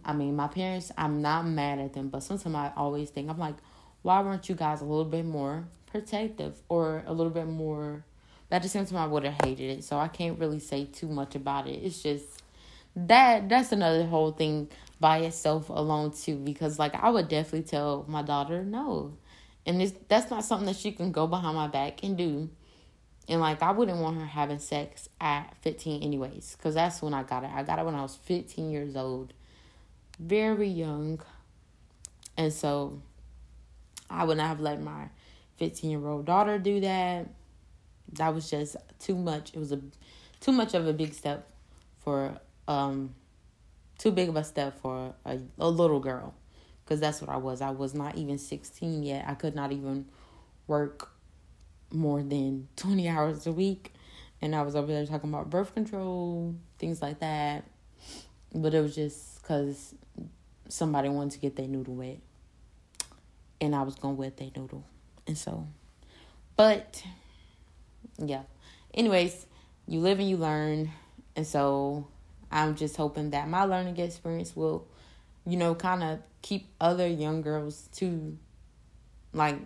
I 0.04 0.14
mean, 0.14 0.36
my 0.36 0.48
parents, 0.48 0.92
I'm 0.98 1.22
not 1.22 1.46
mad 1.46 1.80
at 1.80 1.94
them, 1.94 2.10
but 2.10 2.24
sometimes 2.24 2.56
I 2.56 2.72
always 2.76 3.10
think, 3.10 3.30
I'm 3.30 3.40
like, 3.40 3.56
why 4.02 4.22
weren't 4.22 4.48
you 4.50 4.56
guys 4.56 4.82
a 4.82 4.86
little 4.86 5.06
bit 5.06 5.26
more 5.26 5.68
protective 5.88 6.62
or 6.70 7.04
a 7.06 7.14
little 7.14 7.32
bit 7.32 7.48
more 7.48 8.04
but 8.50 8.58
at 8.58 8.64
the 8.64 8.70
same 8.70 8.86
time 8.86 8.98
I 8.98 9.06
would 9.06 9.24
have 9.24 9.36
hated 9.46 9.78
it. 9.78 9.84
So 9.84 9.98
I 9.98 10.08
can't 10.08 10.40
really 10.40 10.60
say 10.60 10.86
too 10.86 11.08
much 11.08 11.36
about 11.36 11.68
it. 11.68 11.84
It's 11.84 12.02
just 12.02 12.44
that 12.96 13.48
that's 13.48 13.72
another 13.72 14.06
whole 14.06 14.32
thing 14.32 14.70
by 15.00 15.20
itself 15.20 15.70
alone 15.70 16.12
too 16.12 16.36
because 16.36 16.80
like 16.80 16.96
I 16.96 17.10
would 17.10 17.28
definitely 17.28 17.68
tell 17.68 18.06
my 18.08 18.24
daughter 18.24 18.64
no. 18.64 19.14
And 19.66 19.82
it's 19.82 19.94
that's 20.08 20.32
not 20.32 20.44
something 20.44 20.66
that 20.66 20.78
she 20.78 20.92
can 20.92 21.12
go 21.12 21.28
behind 21.28 21.56
my 21.56 21.68
back 21.68 22.04
and 22.04 22.18
do. 22.18 22.50
And 23.28 23.40
like 23.40 23.62
I 23.62 23.72
wouldn't 23.72 24.00
want 24.00 24.18
her 24.18 24.26
having 24.26 24.60
sex 24.60 25.08
at 25.22 25.56
15 25.62 26.02
anyways 26.02 26.58
cuz 26.60 26.74
that's 26.74 27.02
when 27.04 27.14
I 27.14 27.24
got 27.24 27.44
it. 27.44 27.52
I 27.54 27.62
got 27.62 27.78
it 27.78 27.86
when 27.86 27.96
I 27.96 28.02
was 28.02 28.16
15 28.16 28.72
years 28.72 28.96
old. 28.96 29.34
Very 30.18 30.68
young. 30.68 31.22
And 32.36 32.52
so 32.52 33.02
I 34.10 34.24
would 34.24 34.38
not 34.38 34.48
have 34.48 34.60
let 34.60 34.82
my 34.82 35.10
15 35.58 35.90
year 35.90 36.08
old 36.08 36.26
daughter 36.26 36.58
do 36.58 36.80
that. 36.82 37.28
That 38.14 38.34
was 38.34 38.50
just 38.50 38.76
too 39.00 39.16
much. 39.16 39.54
It 39.54 39.60
was 39.60 39.72
a 39.72 39.80
too 40.40 40.52
much 40.52 40.74
of 40.74 40.88
a 40.88 40.94
big 40.94 41.14
step 41.14 41.50
for 42.00 42.40
um 42.68 43.14
too 43.98 44.12
big 44.12 44.30
of 44.30 44.36
a 44.36 44.44
step 44.44 44.80
for 44.80 45.14
a, 45.26 45.40
a 45.60 45.70
little 45.70 46.00
girl 46.00 46.34
because 46.84 47.00
that's 47.00 47.22
what 47.22 47.30
I 47.30 47.38
was. 47.38 47.62
I 47.62 47.70
was 47.70 47.94
not 47.94 48.18
even 48.18 48.40
16 48.40 49.04
yet. 49.04 49.26
I 49.28 49.36
could 49.36 49.54
not 49.54 49.72
even 49.72 50.06
work 50.66 51.12
more 51.92 52.24
than 52.24 52.68
20 52.78 53.08
hours 53.08 53.46
a 53.46 53.52
week. 53.52 53.94
And 54.42 54.56
I 54.56 54.62
was 54.62 54.76
over 54.76 54.88
there 54.88 55.06
talking 55.06 55.30
about 55.30 55.50
birth 55.50 55.74
control, 55.74 56.56
things 56.78 57.02
like 57.02 57.20
that. 57.20 57.66
But 58.56 58.74
it 58.74 58.82
was 58.82 58.96
just 58.96 59.42
because 59.42 59.94
somebody 60.70 61.10
wanted 61.10 61.32
to 61.34 61.40
get 61.40 61.56
their 61.58 61.68
noodle 61.68 61.96
wet. 61.96 62.20
And 63.62 63.76
I 63.76 63.84
was 63.84 63.96
to 63.96 64.08
wet 64.08 64.38
their 64.38 64.50
noodle. 64.56 64.86
And 65.28 65.38
so, 65.38 65.68
but 66.56 67.04
yeah. 68.18 68.44
Anyways, 68.94 69.46
you 69.88 70.00
live 70.00 70.20
and 70.20 70.30
you 70.30 70.38
learn. 70.38 70.92
And 71.36 71.46
so 71.46 72.08
I'm 72.52 72.76
just 72.76 72.96
hoping 72.96 73.32
that 73.32 73.48
my 73.48 73.64
learning 73.64 73.98
experience 73.98 74.56
will, 74.56 74.88
you 75.46 75.58
know, 75.58 75.76
kind 75.76 76.04
of 76.04 76.20
keep 76.42 76.68
other 76.80 77.08
young 77.08 77.42
girls 77.42 77.90
to 77.94 78.38
like 79.34 79.60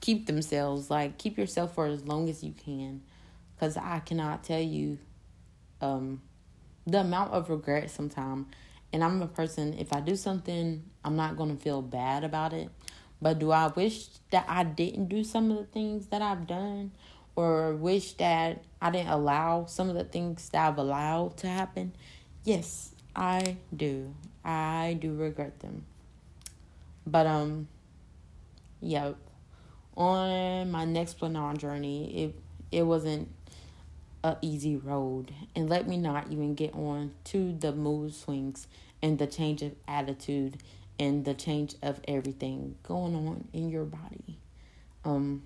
keep 0.00 0.26
themselves 0.26 0.90
like 0.90 1.18
keep 1.18 1.36
yourself 1.36 1.74
for 1.74 1.86
as 1.86 2.04
long 2.04 2.28
as 2.28 2.42
you 2.42 2.52
can 2.64 3.02
because 3.54 3.76
i 3.76 3.98
cannot 4.00 4.42
tell 4.42 4.60
you 4.60 4.98
um 5.80 6.20
the 6.86 6.98
amount 6.98 7.30
of 7.32 7.50
regret 7.50 7.90
sometimes 7.90 8.46
and 8.92 9.04
i'm 9.04 9.20
a 9.20 9.26
person 9.26 9.74
if 9.78 9.92
i 9.92 10.00
do 10.00 10.16
something 10.16 10.82
i'm 11.04 11.16
not 11.16 11.36
going 11.36 11.54
to 11.54 11.62
feel 11.62 11.82
bad 11.82 12.24
about 12.24 12.52
it 12.52 12.70
but 13.20 13.38
do 13.38 13.50
i 13.50 13.66
wish 13.68 14.06
that 14.30 14.44
i 14.48 14.62
didn't 14.64 15.06
do 15.06 15.22
some 15.22 15.50
of 15.50 15.56
the 15.56 15.64
things 15.64 16.06
that 16.08 16.22
i've 16.22 16.46
done 16.46 16.90
or 17.36 17.74
wish 17.74 18.12
that 18.14 18.62
i 18.80 18.90
didn't 18.90 19.08
allow 19.08 19.64
some 19.64 19.88
of 19.88 19.94
the 19.94 20.04
things 20.04 20.48
that 20.50 20.68
i've 20.68 20.78
allowed 20.78 21.36
to 21.36 21.46
happen 21.46 21.92
yes 22.44 22.94
i 23.14 23.56
do 23.74 24.14
I 24.44 24.96
do 25.00 25.14
regret 25.14 25.60
them. 25.60 25.84
But 27.06 27.26
um 27.26 27.68
yep. 28.80 29.16
on 29.96 30.70
my 30.70 30.84
Nexplanon 30.86 31.58
journey, 31.58 32.24
it 32.24 32.34
it 32.70 32.82
wasn't 32.82 33.28
a 34.22 34.36
easy 34.42 34.76
road. 34.76 35.32
And 35.56 35.68
let 35.68 35.88
me 35.88 35.96
not 35.96 36.30
even 36.30 36.54
get 36.54 36.74
on 36.74 37.12
to 37.24 37.52
the 37.52 37.72
mood 37.72 38.14
swings 38.14 38.66
and 39.02 39.18
the 39.18 39.26
change 39.26 39.62
of 39.62 39.72
attitude 39.88 40.58
and 41.00 41.24
the 41.24 41.34
change 41.34 41.74
of 41.82 41.98
everything 42.06 42.76
going 42.84 43.16
on 43.16 43.48
in 43.52 43.70
your 43.70 43.84
body. 43.84 44.38
Um 45.04 45.42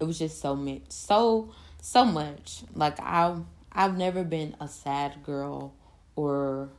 it 0.00 0.04
was 0.04 0.18
just 0.18 0.40
so 0.40 0.56
much 0.56 0.82
so 0.88 1.52
so 1.80 2.04
much. 2.04 2.64
Like 2.74 2.98
I 2.98 3.36
I've 3.70 3.96
never 3.96 4.24
been 4.24 4.56
a 4.60 4.66
sad 4.66 5.22
girl 5.22 5.74
or 6.16 6.70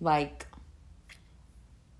like 0.00 0.46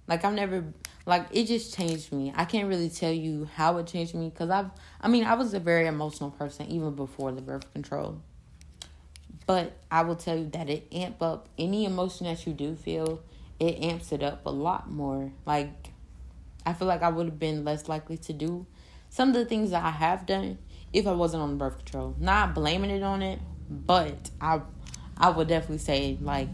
like 0.08 0.24
I've 0.24 0.34
never 0.34 0.64
like 1.06 1.28
it 1.30 1.44
just 1.44 1.76
changed 1.76 2.12
me. 2.12 2.32
I 2.34 2.44
can't 2.46 2.66
really 2.68 2.88
tell 2.90 3.12
you 3.12 3.48
how 3.54 3.76
it 3.76 3.86
changed 3.86 4.14
me 4.14 4.30
cuz 4.30 4.50
I've 4.50 4.70
I 5.00 5.08
mean, 5.08 5.24
I 5.24 5.34
was 5.34 5.54
a 5.54 5.60
very 5.60 5.86
emotional 5.86 6.30
person 6.30 6.66
even 6.66 6.94
before 6.94 7.32
the 7.32 7.42
birth 7.42 7.70
control. 7.72 8.20
But 9.46 9.72
I 9.90 10.02
will 10.02 10.16
tell 10.16 10.36
you 10.36 10.48
that 10.50 10.70
it 10.70 10.86
amp 10.92 11.22
up 11.22 11.48
any 11.58 11.84
emotion 11.84 12.26
that 12.26 12.46
you 12.46 12.52
do 12.52 12.76
feel, 12.76 13.20
it 13.60 13.78
amps 13.82 14.10
it 14.10 14.22
up 14.22 14.44
a 14.46 14.50
lot 14.50 14.90
more. 14.90 15.32
Like 15.46 15.92
I 16.66 16.72
feel 16.72 16.88
like 16.88 17.02
I 17.02 17.10
would 17.10 17.26
have 17.26 17.38
been 17.38 17.64
less 17.64 17.88
likely 17.88 18.16
to 18.18 18.32
do 18.32 18.66
some 19.08 19.28
of 19.28 19.34
the 19.34 19.44
things 19.44 19.70
that 19.70 19.84
I 19.84 19.90
have 19.90 20.26
done 20.26 20.58
if 20.92 21.06
I 21.06 21.12
wasn't 21.12 21.42
on 21.42 21.58
birth 21.58 21.78
control. 21.78 22.16
Not 22.18 22.54
blaming 22.54 22.90
it 22.90 23.02
on 23.02 23.22
it, 23.22 23.38
but 23.68 24.30
I 24.40 24.62
I 25.16 25.30
would 25.30 25.48
definitely 25.48 25.78
say 25.78 26.18
like 26.20 26.48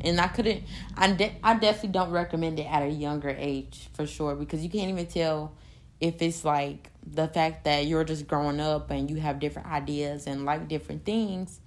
and 0.00 0.20
I 0.20 0.28
couldn't. 0.28 0.64
I 0.96 1.12
de- 1.12 1.36
I 1.42 1.54
definitely 1.54 1.90
don't 1.90 2.10
recommend 2.10 2.58
it 2.60 2.64
at 2.64 2.82
a 2.82 2.88
younger 2.88 3.30
age 3.30 3.88
for 3.94 4.06
sure 4.06 4.34
because 4.34 4.62
you 4.62 4.70
can't 4.70 4.90
even 4.90 5.06
tell 5.06 5.54
if 6.00 6.22
it's 6.22 6.44
like 6.44 6.90
the 7.04 7.26
fact 7.28 7.64
that 7.64 7.86
you're 7.86 8.04
just 8.04 8.26
growing 8.28 8.60
up 8.60 8.90
and 8.90 9.10
you 9.10 9.16
have 9.16 9.40
different 9.40 9.68
ideas 9.68 10.26
and 10.26 10.44
like 10.44 10.68
different 10.68 11.04
things. 11.04 11.60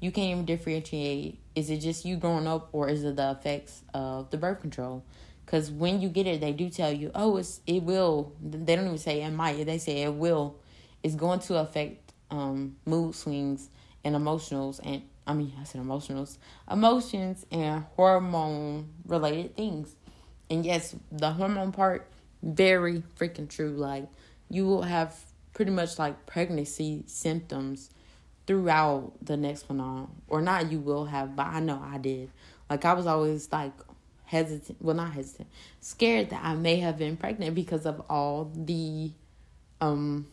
You 0.00 0.10
can't 0.12 0.30
even 0.30 0.44
differentiate. 0.44 1.38
Is 1.54 1.70
it 1.70 1.78
just 1.78 2.04
you 2.04 2.16
growing 2.16 2.46
up 2.46 2.68
or 2.72 2.88
is 2.88 3.04
it 3.04 3.16
the 3.16 3.30
effects 3.30 3.82
of 3.94 4.30
the 4.30 4.36
birth 4.36 4.60
control? 4.60 5.04
Because 5.44 5.70
when 5.70 6.00
you 6.00 6.08
get 6.08 6.26
it, 6.26 6.40
they 6.40 6.52
do 6.52 6.68
tell 6.68 6.92
you, 6.92 7.10
oh, 7.14 7.36
it's 7.36 7.60
it 7.66 7.82
will. 7.82 8.32
They 8.42 8.76
don't 8.76 8.86
even 8.86 8.98
say 8.98 9.22
it 9.22 9.30
might. 9.30 9.64
They 9.64 9.78
say 9.78 10.02
it 10.02 10.12
will. 10.12 10.56
It's 11.02 11.14
going 11.14 11.40
to 11.40 11.56
affect 11.58 12.12
um, 12.30 12.76
mood 12.84 13.14
swings 13.14 13.70
and 14.04 14.14
emotionals 14.14 14.80
and 14.84 15.02
I 15.26 15.34
mean, 15.34 15.52
I 15.60 15.64
said 15.64 15.80
emotionals, 15.80 16.38
emotions 16.70 17.44
and 17.50 17.84
hormone 17.96 18.90
related 19.06 19.56
things. 19.56 19.96
And 20.48 20.64
yes, 20.64 20.94
the 21.10 21.32
hormone 21.32 21.72
part, 21.72 22.08
very 22.42 23.02
freaking 23.18 23.48
true. 23.48 23.70
Like, 23.70 24.08
you 24.48 24.66
will 24.66 24.82
have 24.82 25.16
pretty 25.52 25.72
much 25.72 25.98
like 25.98 26.26
pregnancy 26.26 27.02
symptoms 27.06 27.90
throughout 28.46 29.12
the 29.22 29.34
Nexplanon. 29.34 30.08
Or 30.28 30.40
not, 30.40 30.70
you 30.70 30.80
will 30.80 31.06
have, 31.06 31.34
but 31.36 31.46
I 31.46 31.60
know 31.60 31.82
I 31.82 31.98
did. 31.98 32.30
Like, 32.70 32.84
I 32.84 32.92
was 32.92 33.06
always 33.06 33.50
like 33.52 33.72
hesitant, 34.24 34.78
well, 34.80 34.96
not 34.96 35.12
hesitant, 35.12 35.48
scared 35.80 36.30
that 36.30 36.44
I 36.44 36.54
may 36.54 36.76
have 36.76 36.98
been 36.98 37.16
pregnant 37.16 37.54
because 37.54 37.86
of 37.86 38.02
all 38.08 38.50
the, 38.54 39.12
um, 39.80 40.26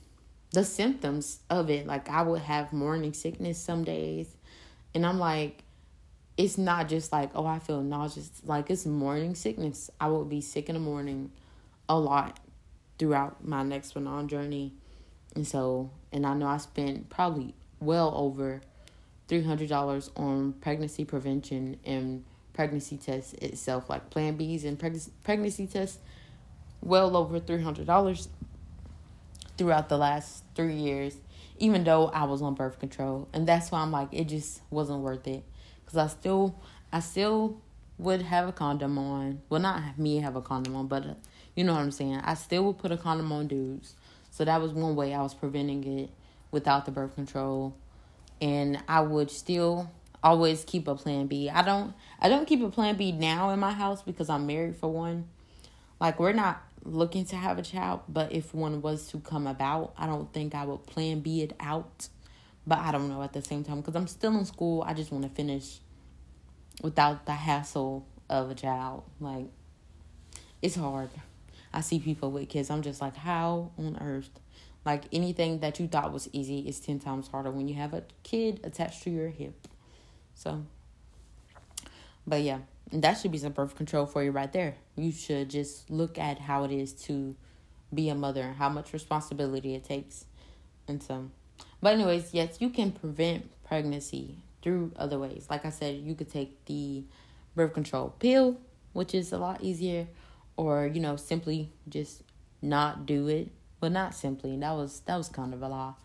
the 0.51 0.63
symptoms 0.63 1.39
of 1.49 1.69
it. 1.69 1.85
Like, 1.85 2.09
I 2.09 2.21
would 2.21 2.41
have 2.41 2.73
morning 2.73 3.13
sickness 3.13 3.57
some 3.57 3.83
days 3.83 4.35
and 4.93 5.05
I'm 5.05 5.19
like, 5.19 5.63
it's 6.37 6.57
not 6.57 6.89
just 6.89 7.11
like, 7.11 7.31
oh, 7.35 7.45
I 7.45 7.59
feel 7.59 7.81
nauseous. 7.81 8.29
Like 8.45 8.69
it's 8.69 8.85
morning 8.85 9.35
sickness. 9.35 9.89
I 9.99 10.07
would 10.07 10.29
be 10.29 10.41
sick 10.41 10.69
in 10.69 10.75
the 10.75 10.79
morning 10.81 11.31
a 11.89 11.97
lot 11.97 12.39
throughout 12.97 13.45
my 13.45 13.63
Nexplanon 13.63 14.27
journey. 14.27 14.73
And 15.35 15.47
so, 15.47 15.91
and 16.11 16.25
I 16.25 16.33
know 16.33 16.47
I 16.47 16.57
spent 16.57 17.09
probably 17.09 17.53
well 17.85 18.13
over 18.15 18.61
$300 19.29 20.09
on 20.15 20.53
pregnancy 20.53 21.05
prevention 21.05 21.77
and 21.85 22.23
pregnancy 22.53 22.97
tests 22.97 23.33
itself, 23.33 23.89
like 23.89 24.09
Plan 24.09 24.37
Bs 24.37 24.65
and 24.65 24.77
preg- 24.77 25.09
pregnancy 25.23 25.67
tests, 25.67 25.99
well 26.81 27.15
over 27.15 27.39
$300 27.39 28.27
throughout 29.57 29.89
the 29.89 29.97
last 29.97 30.43
three 30.55 30.75
years 30.75 31.17
even 31.63 31.83
though 31.83 32.07
I 32.07 32.25
was 32.25 32.41
on 32.41 32.55
birth 32.55 32.79
control. 32.79 33.27
And 33.33 33.47
that's 33.47 33.71
why 33.71 33.79
I'm 33.79 33.91
like, 33.91 34.09
it 34.11 34.25
just 34.25 34.61
wasn't 34.69 34.99
worth 34.99 35.27
it. 35.27 35.43
Because 35.83 35.97
I 35.97 36.07
still, 36.07 36.55
I 36.91 36.99
still 36.99 37.61
would 37.97 38.21
have 38.21 38.47
a 38.47 38.51
condom 38.51 38.97
on. 38.97 39.41
Well, 39.49 39.61
not 39.61 39.97
me 39.97 40.17
have 40.17 40.35
a 40.35 40.41
condom 40.41 40.75
on, 40.75 40.87
but 40.87 41.05
uh, 41.05 41.13
you 41.55 41.63
know 41.63 41.73
what 41.73 41.81
I'm 41.81 41.91
saying. 41.91 42.19
I 42.23 42.33
still 42.33 42.63
would 42.65 42.79
put 42.79 42.91
a 42.91 42.97
condom 42.97 43.31
on 43.31 43.47
dudes. 43.47 43.95
So 44.31 44.43
that 44.45 44.61
was 44.61 44.73
one 44.73 44.95
way 44.95 45.13
I 45.13 45.21
was 45.21 45.33
preventing 45.33 45.83
it 45.99 46.09
without 46.53 46.85
the 46.85 46.91
birth 46.91 47.15
control. 47.15 47.75
And 48.41 48.81
I 48.87 49.01
would 49.01 49.31
still 49.31 49.91
always 50.23 50.63
keep 50.63 50.87
a 50.87 50.95
plan 50.95 51.27
B. 51.27 51.49
I 51.49 51.61
don't 51.61 51.93
I 52.19 52.29
don't 52.29 52.45
keep 52.45 52.63
a 52.63 52.69
plan 52.69 52.95
B 52.95 53.11
now 53.11 53.49
in 53.49 53.59
my 53.59 53.73
house 53.73 54.01
because 54.01 54.29
I'm 54.29 54.47
married 54.47 54.75
for 54.75 54.91
one. 54.91 55.27
Like 55.99 56.19
we're 56.19 56.33
not 56.33 56.61
looking 56.85 57.25
to 57.25 57.35
have 57.35 57.57
a 57.57 57.61
child, 57.61 58.01
but 58.07 58.31
if 58.31 58.53
one 58.53 58.81
was 58.81 59.07
to 59.09 59.19
come 59.19 59.47
about, 59.47 59.93
I 59.97 60.05
don't 60.05 60.31
think 60.33 60.55
I 60.55 60.65
would 60.65 60.85
plan 60.85 61.19
B 61.19 61.41
it 61.41 61.53
out. 61.59 62.07
But 62.65 62.79
I 62.79 62.91
don't 62.91 63.09
know 63.09 63.21
at 63.21 63.33
the 63.33 63.41
same 63.41 63.63
time 63.63 63.81
because 63.81 63.95
I'm 63.95 64.07
still 64.07 64.37
in 64.37 64.45
school. 64.45 64.83
I 64.83 64.93
just 64.93 65.11
want 65.11 65.23
to 65.25 65.29
finish 65.29 65.79
without 66.81 67.25
the 67.25 67.33
hassle 67.33 68.05
of 68.29 68.49
a 68.49 68.55
child. 68.55 69.03
Like, 69.19 69.47
it's 70.61 70.75
hard. 70.75 71.09
I 71.73 71.81
see 71.81 71.99
people 71.99 72.31
with 72.31 72.47
kids. 72.47 72.69
I'm 72.69 72.81
just 72.81 73.01
like, 73.01 73.17
how 73.17 73.71
on 73.77 73.97
earth? 73.99 74.29
Like, 74.85 75.05
anything 75.13 75.59
that 75.59 75.79
you 75.79 75.87
thought 75.87 76.11
was 76.11 76.29
easy 76.33 76.59
is 76.59 76.79
10 76.79 76.99
times 76.99 77.29
harder 77.29 77.51
when 77.51 77.67
you 77.67 77.75
have 77.75 77.93
a 77.93 78.03
kid 78.23 78.59
attached 78.63 79.03
to 79.03 79.09
your 79.09 79.29
hip. 79.29 79.67
So, 80.35 80.65
but 82.27 82.41
yeah 82.41 82.59
that 83.01 83.13
should 83.13 83.31
be 83.31 83.37
some 83.37 83.53
birth 83.53 83.75
control 83.75 84.05
for 84.05 84.23
you 84.23 84.31
right 84.31 84.51
there. 84.51 84.75
You 84.95 85.11
should 85.11 85.49
just 85.49 85.89
look 85.89 86.17
at 86.17 86.39
how 86.39 86.63
it 86.63 86.71
is 86.71 86.93
to 87.05 87.35
be 87.93 88.09
a 88.09 88.15
mother, 88.15 88.53
how 88.57 88.69
much 88.69 88.93
responsibility 88.93 89.75
it 89.75 89.83
takes. 89.83 90.25
And 90.87 91.01
so, 91.01 91.29
but, 91.81 91.93
anyways, 91.93 92.33
yes, 92.33 92.57
you 92.59 92.69
can 92.69 92.91
prevent 92.91 93.49
pregnancy 93.63 94.37
through 94.61 94.91
other 94.95 95.17
ways. 95.17 95.47
Like 95.49 95.65
I 95.65 95.69
said, 95.69 95.97
you 95.97 96.15
could 96.15 96.31
take 96.31 96.65
the 96.65 97.03
birth 97.55 97.73
control 97.73 98.13
pill, 98.19 98.57
which 98.93 99.13
is 99.13 99.31
a 99.31 99.37
lot 99.37 99.63
easier, 99.63 100.07
or, 100.55 100.85
you 100.87 100.99
know, 100.99 101.15
simply 101.15 101.71
just 101.89 102.21
not 102.61 103.05
do 103.05 103.27
it. 103.27 103.49
But 103.83 103.91
not 103.91 104.15
simply, 104.15 104.55
that 104.55 104.71
was 104.71 105.01
that 105.01 105.17
was 105.17 105.27
kind 105.27 105.53
of 105.53 105.61
a 105.61 105.67
law. 105.67 105.95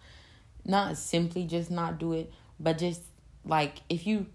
Not 0.65 0.97
simply 0.97 1.45
just 1.45 1.71
not 1.71 2.01
do 2.01 2.13
it, 2.13 2.33
but 2.59 2.77
just 2.77 3.03
like 3.45 3.83
if 3.89 4.05
you 4.05 4.27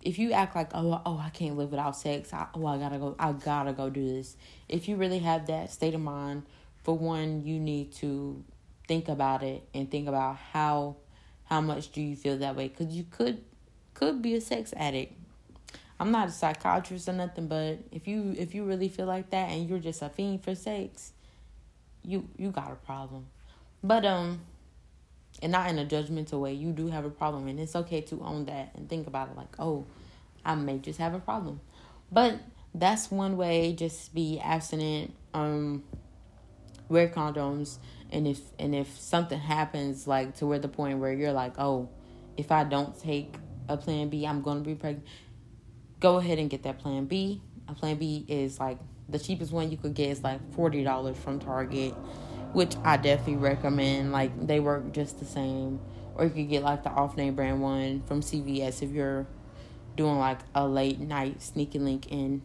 if 0.00 0.18
you 0.18 0.32
act 0.32 0.56
like 0.56 0.70
oh 0.72 1.02
oh 1.04 1.18
I 1.22 1.28
can't 1.28 1.58
live 1.58 1.72
without 1.72 1.94
sex, 1.94 2.32
I, 2.32 2.46
oh 2.54 2.64
I 2.64 2.78
gotta 2.78 2.96
go 2.96 3.14
I 3.18 3.32
gotta 3.32 3.74
go 3.74 3.90
do 3.90 4.02
this. 4.02 4.38
If 4.66 4.88
you 4.88 4.96
really 4.96 5.18
have 5.18 5.46
that 5.48 5.70
state 5.70 5.92
of 5.92 6.00
mind, 6.00 6.44
for 6.84 6.96
one, 6.96 7.44
you 7.44 7.60
need 7.60 7.92
to 7.96 8.42
think 8.88 9.10
about 9.10 9.42
it 9.42 9.68
and 9.74 9.90
think 9.90 10.08
about 10.08 10.36
how 10.54 10.96
how 11.44 11.60
much 11.60 11.92
do 11.92 12.00
you 12.00 12.16
feel 12.16 12.38
that 12.38 12.56
way? 12.56 12.68
Because 12.68 12.94
you 12.94 13.04
could 13.10 13.44
could 13.92 14.22
be 14.22 14.36
a 14.36 14.40
sex 14.40 14.72
addict. 14.74 15.12
I'm 16.00 16.10
not 16.10 16.28
a 16.28 16.32
psychiatrist 16.32 17.10
or 17.10 17.12
nothing, 17.12 17.46
but 17.46 17.80
if 17.92 18.08
you 18.08 18.34
if 18.38 18.54
you 18.54 18.64
really 18.64 18.88
feel 18.88 19.04
like 19.04 19.28
that 19.32 19.50
and 19.50 19.68
you're 19.68 19.80
just 19.80 20.00
a 20.00 20.08
fiend 20.08 20.42
for 20.42 20.54
sex, 20.54 21.12
you 22.06 22.28
you 22.36 22.50
got 22.50 22.70
a 22.70 22.76
problem. 22.76 23.26
But 23.82 24.04
um 24.04 24.40
and 25.42 25.52
not 25.52 25.68
in 25.68 25.78
a 25.78 25.84
judgmental 25.84 26.40
way, 26.40 26.54
you 26.54 26.72
do 26.72 26.88
have 26.88 27.04
a 27.04 27.10
problem 27.10 27.46
and 27.48 27.60
it's 27.60 27.76
okay 27.76 28.00
to 28.02 28.22
own 28.22 28.46
that 28.46 28.70
and 28.74 28.88
think 28.88 29.06
about 29.06 29.28
it 29.28 29.36
like, 29.36 29.54
oh, 29.58 29.84
I 30.44 30.54
may 30.54 30.78
just 30.78 30.98
have 30.98 31.12
a 31.12 31.18
problem. 31.18 31.60
But 32.10 32.40
that's 32.74 33.10
one 33.10 33.36
way, 33.36 33.72
just 33.74 34.14
be 34.14 34.40
abstinent, 34.40 35.12
um 35.34 35.82
wear 36.88 37.08
condoms 37.08 37.78
and 38.12 38.28
if 38.28 38.40
and 38.58 38.74
if 38.74 38.98
something 38.98 39.38
happens 39.38 40.06
like 40.06 40.36
to 40.36 40.46
where 40.46 40.58
the 40.58 40.68
point 40.68 40.98
where 40.98 41.12
you're 41.12 41.32
like, 41.32 41.54
oh, 41.58 41.88
if 42.36 42.52
I 42.52 42.64
don't 42.64 42.98
take 42.98 43.34
a 43.68 43.76
plan 43.76 44.08
B, 44.08 44.26
I'm 44.26 44.42
gonna 44.42 44.60
be 44.60 44.74
pregnant. 44.74 45.06
Go 45.98 46.18
ahead 46.18 46.38
and 46.38 46.48
get 46.48 46.62
that 46.62 46.78
plan 46.78 47.06
B. 47.06 47.42
A 47.68 47.74
plan 47.74 47.96
B 47.96 48.24
is 48.28 48.60
like 48.60 48.78
the 49.08 49.18
cheapest 49.18 49.52
one 49.52 49.70
you 49.70 49.76
could 49.76 49.94
get 49.94 50.10
is 50.10 50.22
like 50.22 50.40
forty 50.52 50.82
dollars 50.82 51.16
from 51.16 51.38
Target, 51.38 51.94
which 52.52 52.74
I 52.84 52.96
definitely 52.96 53.36
recommend. 53.36 54.12
Like 54.12 54.46
they 54.46 54.60
work 54.60 54.92
just 54.92 55.18
the 55.18 55.24
same. 55.24 55.80
Or 56.14 56.24
you 56.24 56.30
could 56.30 56.48
get 56.48 56.62
like 56.62 56.82
the 56.82 56.90
off 56.90 57.16
name 57.16 57.34
brand 57.34 57.60
one 57.60 58.02
from 58.06 58.22
CVS 58.22 58.82
if 58.82 58.90
you're 58.90 59.26
doing 59.96 60.18
like 60.18 60.38
a 60.54 60.66
late 60.66 60.98
night 60.98 61.42
sneaky 61.42 61.78
link 61.78 62.10
and 62.10 62.42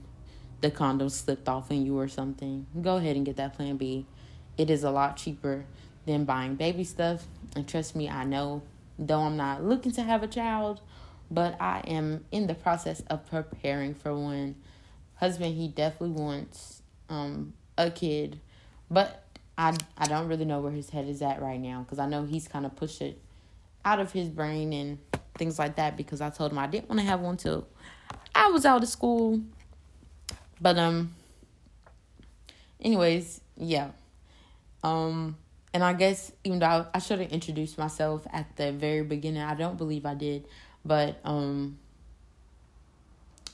the 0.62 0.72
condom 0.72 1.10
slipped 1.10 1.50
off 1.50 1.72
in 1.72 1.86
you 1.86 1.98
or 1.98 2.08
something. 2.08 2.66
Go 2.82 2.98
ahead 2.98 3.16
and 3.16 3.26
get 3.26 3.38
that 3.38 3.54
plan 3.54 3.78
B. 3.78 4.06
It 4.58 4.70
is 4.70 4.84
a 4.84 4.92
lot 4.92 5.18
cheaper 5.18 5.66
than 6.06 6.26
buying 6.26 6.56
baby 6.56 6.84
stuff. 6.84 7.26
And 7.56 7.68
trust 7.68 7.96
me, 7.96 8.10
I 8.10 8.24
know, 8.24 8.62
though 8.98 9.22
I'm 9.22 9.38
not 9.38 9.64
looking 9.64 9.92
to 9.94 10.04
have 10.04 10.24
a 10.24 10.28
child, 10.28 10.82
but 11.30 11.60
I 11.60 11.80
am 11.88 12.26
in 12.32 12.48
the 12.48 12.54
process 12.54 13.02
of 13.10 13.30
preparing 13.30 13.94
for 13.94 14.16
one. 14.16 14.56
Husband, 15.22 15.56
he 15.56 15.70
definitely 15.70 16.20
wants 16.22 16.82
um, 17.08 17.54
a 17.78 17.92
kid, 17.92 18.40
but 18.90 19.24
I 19.56 19.76
I 19.96 20.08
don't 20.08 20.28
really 20.28 20.46
know 20.46 20.60
where 20.62 20.72
his 20.72 20.90
head 20.90 21.08
is 21.08 21.22
at 21.22 21.42
right 21.44 21.60
now 21.60 21.84
because 21.84 22.00
I 22.00 22.08
know 22.08 22.26
he's 22.26 22.48
kind 22.48 22.66
of 22.66 22.76
pushed 22.76 23.04
it 23.04 23.22
out 23.86 24.00
of 24.00 24.12
his 24.12 24.30
brain 24.30 24.74
and 24.74 24.98
things 25.38 25.60
like 25.60 25.76
that 25.76 25.96
because 25.96 26.22
I 26.22 26.32
told 26.32 26.52
him 26.52 26.58
I 26.58 26.66
didn't 26.66 26.90
want 26.90 27.02
to 27.02 27.06
have 27.06 27.20
one 27.20 27.38
till 27.38 27.68
I 28.34 28.50
was 28.50 28.66
out 28.66 28.82
of 28.82 28.90
school. 28.90 29.40
But 30.60 30.80
um 30.80 31.14
anyways, 32.80 33.42
yeah. 33.58 33.92
Um 34.84 35.38
and 35.72 35.84
I 35.84 35.94
guess 35.94 36.32
even 36.44 36.58
though 36.58 36.88
I 36.92 36.98
should 36.98 37.20
have 37.20 37.32
introduced 37.32 37.78
myself 37.78 38.26
at 38.34 38.56
the 38.56 38.72
very 38.72 39.04
beginning, 39.04 39.44
I 39.44 39.54
don't 39.54 39.78
believe 39.78 40.08
I 40.08 40.16
did. 40.16 40.48
But 40.84 41.20
um 41.24 41.78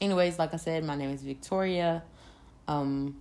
anyways, 0.02 0.40
like 0.40 0.54
I 0.54 0.58
said, 0.58 0.84
my 0.84 0.96
name 0.96 1.12
is 1.12 1.22
Victoria. 1.22 2.04
Um 2.68 3.18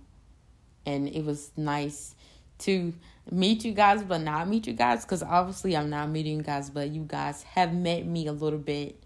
and 0.85 1.07
it 1.07 1.23
was 1.25 1.51
nice 1.57 2.15
to 2.59 2.93
meet 3.29 3.65
you 3.65 3.73
guys 3.73 4.01
but 4.03 4.19
not 4.19 4.47
meet 4.47 4.65
you 4.67 4.73
guys 4.73 5.03
cuz 5.05 5.21
obviously 5.21 5.75
I'm 5.75 5.89
not 5.89 6.09
meeting 6.09 6.37
you 6.37 6.43
guys, 6.43 6.69
but 6.69 6.89
you 6.89 7.03
guys 7.03 7.43
have 7.43 7.73
met 7.73 8.05
me 8.05 8.27
a 8.27 8.33
little 8.33 8.59
bit 8.59 9.01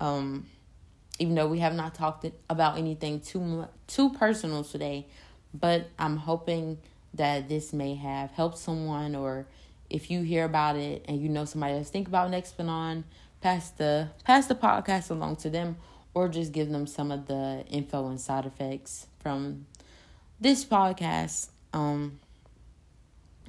um 0.00 0.46
even 1.18 1.34
though 1.34 1.46
we 1.48 1.58
have 1.60 1.74
not 1.74 1.94
talked 1.94 2.26
about 2.48 2.78
anything 2.78 3.20
too 3.20 3.66
too 3.86 4.10
personal 4.10 4.64
today, 4.64 5.06
but 5.54 5.88
I'm 5.98 6.16
hoping 6.16 6.78
that 7.14 7.48
this 7.48 7.72
may 7.72 7.94
have 7.94 8.30
helped 8.32 8.58
someone 8.58 9.14
or 9.14 9.46
if 9.90 10.10
you 10.10 10.22
hear 10.22 10.44
about 10.44 10.76
it 10.76 11.04
and 11.06 11.20
you 11.20 11.28
know 11.28 11.44
somebody 11.44 11.74
else 11.74 11.90
think 11.90 12.08
about 12.08 12.30
Nexplanon, 12.30 13.04
pass 13.40 13.70
the 13.70 14.08
pass 14.24 14.46
the 14.46 14.54
podcast 14.54 15.10
along 15.10 15.36
to 15.36 15.50
them 15.50 15.76
or 16.14 16.28
just 16.28 16.52
give 16.52 16.70
them 16.70 16.86
some 16.86 17.10
of 17.10 17.26
the 17.26 17.64
info 17.70 18.08
and 18.08 18.20
side 18.20 18.46
effects 18.46 19.06
from 19.20 19.66
this 20.40 20.64
podcast. 20.64 21.48
Um 21.72 22.18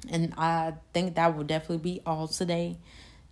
and 0.08 0.34
I 0.36 0.74
think 0.92 1.14
that 1.14 1.36
will 1.36 1.44
definitely 1.44 1.78
be 1.78 2.00
all 2.04 2.28
today. 2.28 2.76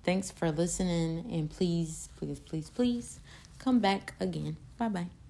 Thanks 0.04 0.30
for 0.30 0.50
listening 0.50 1.30
and 1.30 1.50
please, 1.50 2.08
please, 2.16 2.40
please, 2.40 2.70
please 2.70 3.20
come 3.58 3.78
back 3.78 4.14
again. 4.20 4.56
Bye 4.78 4.88
bye. 4.88 5.21